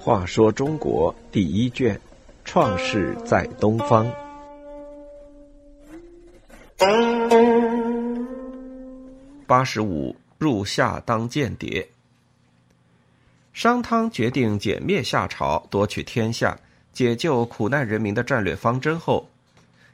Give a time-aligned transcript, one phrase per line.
[0.00, 2.00] 话说中国第一卷，
[2.44, 4.10] 创世在东方。
[9.46, 11.86] 八十五入夏当间谍。
[13.52, 16.58] 商汤决定歼灭夏朝，夺取天下，
[16.92, 19.28] 解救苦难人民的战略方针后，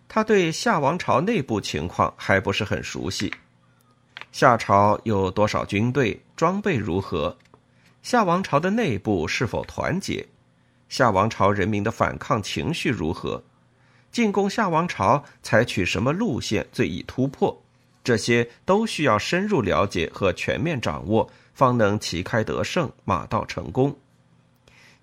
[0.06, 3.32] 他对夏王朝内部情况还不是很熟悉。
[4.34, 6.20] 夏朝有多少军队？
[6.34, 7.36] 装备如何？
[8.02, 10.26] 夏王朝的内部是否团结？
[10.88, 13.44] 夏王朝人民的反抗情绪如何？
[14.10, 17.62] 进攻夏王朝采取什么路线最易突破？
[18.02, 23.96] 这些都需要深入了解和全面掌握，方能旗开得胜，马到成功。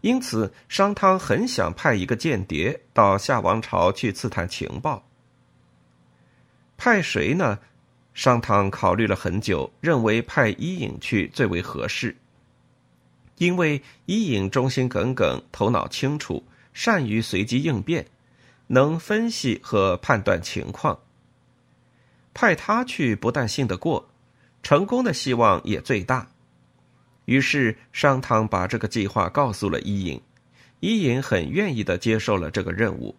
[0.02, 5.06] 因此，商汤很想派一个间谍到夏王朝去刺探情报。
[6.76, 7.60] 派谁呢？
[8.14, 12.16] 商汤考虑了很久，认为派伊尹去最为合适。
[13.38, 18.06] 因为伊尹忠心耿耿，头脑清楚，善于随机应变，
[18.68, 21.00] 能分析和判断情况。
[22.34, 24.10] 派他去不但信得过，
[24.62, 26.30] 成功的希望也最大。
[27.26, 30.22] 于是商汤把这个计划告诉了伊尹，
[30.80, 33.16] 伊尹很愿意的接受了这个任务。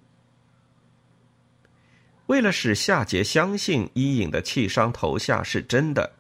[2.32, 6.12] 为了使夏桀相信伊尹的弃商投夏是真的，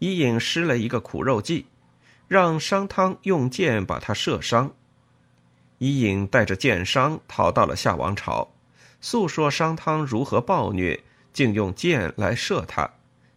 [0.00, 1.66] 伊尹施了一个苦肉计。
[2.26, 4.74] 让商汤用箭把他射伤，
[5.78, 8.52] 伊尹带着箭伤逃到了夏王朝，
[9.00, 11.00] 诉说商汤如何暴虐，
[11.32, 12.90] 竟用箭来射他。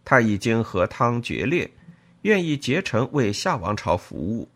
[0.04, 1.70] 他已经和汤决裂，
[2.22, 4.48] 愿意竭诚为夏王朝服务。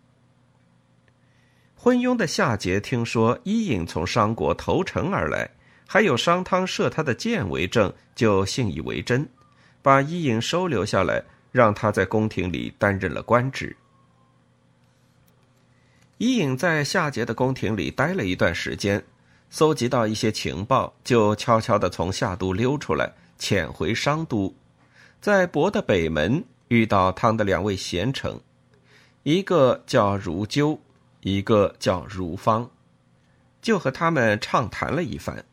[1.77, 5.48] 昏庸的夏桀听说伊尹从商国投诚而来，
[5.92, 9.28] 还有商汤射他的箭为证，就信以为真，
[9.82, 13.76] 把伊尹收留下来，让他在宫廷里担任了官职。
[16.16, 19.04] 伊尹在夏桀的宫廷里待了一段时间，
[19.50, 24.55] 搜集到一些情报，就悄悄地从夏都溜出来，潜回商都，
[25.20, 28.40] 在亳的北门遇到汤的两位贤臣，
[29.24, 30.80] 一个叫如鸠，
[31.20, 32.70] 一个叫如方，
[33.61, 35.44] 就和他们畅谈了一番。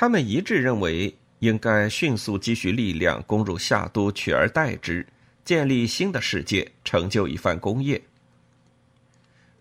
[0.00, 5.06] 他们一致认为，应该迅速积蓄力量，攻入夏都，取而代之，
[5.44, 8.00] 建立新的世界，成就一番功业。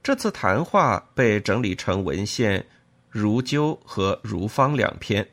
[0.02, 2.62] 这次谈话被整理成文献
[3.10, 5.28] 《如鸠》和《如方》两篇，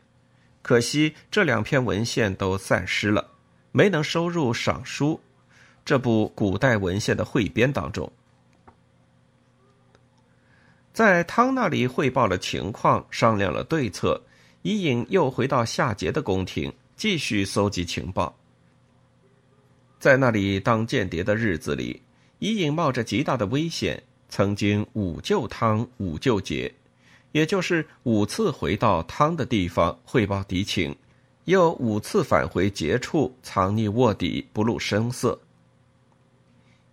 [0.60, 3.30] 可惜这两篇文献都散失了，
[3.70, 5.20] 没能收入《赏书》
[5.84, 8.10] 这部古代文献的汇编当中。
[10.92, 14.20] 在汤那里汇报了情况，商量了对策，
[14.66, 18.36] 伊尹又回到夏桀的宫廷，继续搜集情报。
[20.00, 22.02] 在那里当间谍的日子里，
[22.40, 24.02] 伊尹冒着极大的危险。
[24.28, 26.68] 曾经五救汤，五救桀，
[27.30, 30.96] 也就是五次回到汤的地方汇报敌情，
[31.44, 35.38] 又五次返回桀处藏匿卧底，不露声色。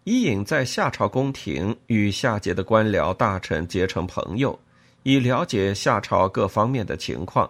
[0.04, 4.60] 伊尹在夏朝宫廷与夏桀的官僚大臣结成朋友，
[5.02, 7.50] 以了解夏朝各方面的情况；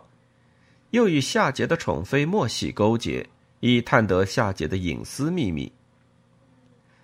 [0.93, 3.27] 又与夏桀的宠妃莫喜勾结，
[3.59, 5.67] 以探得夏桀的隐私秘密。《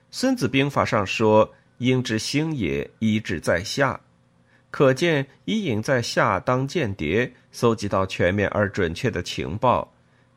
[0.09, 1.53] 孙子兵法》上说。
[1.79, 4.01] 应之兴也，一志在下，
[4.69, 9.89] 可见伊尹在夏当间谍，搜集到全面而准确的情报，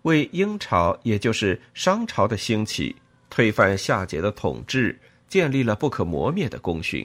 [0.02, 2.94] 为殷朝也就是商朝的兴起，
[3.28, 4.96] 推翻夏桀的统治，
[5.26, 7.04] 建立了不可磨灭的功勋。